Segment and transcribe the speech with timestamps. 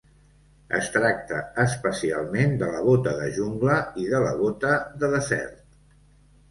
[0.77, 3.77] Es tracta, especialment, de la bota de jungla
[4.07, 5.67] i de la bota de desert.